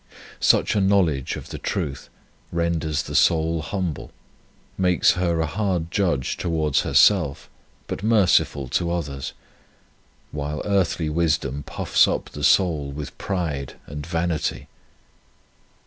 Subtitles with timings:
[0.39, 2.09] Such a knowledge of the truth
[2.51, 4.09] renders the soul humble,
[4.75, 7.47] makes her a hard judge towards herself,
[7.85, 9.33] but merciful to others,
[10.31, 14.67] while earthly wisdom puffs up the soul with pride and vanity.